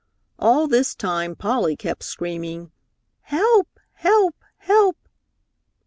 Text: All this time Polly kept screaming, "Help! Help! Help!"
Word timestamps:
All 0.39 0.67
this 0.67 0.95
time 0.95 1.35
Polly 1.35 1.75
kept 1.75 2.01
screaming, 2.01 2.71
"Help! 3.21 3.79
Help! 3.93 4.35
Help!" 4.57 4.97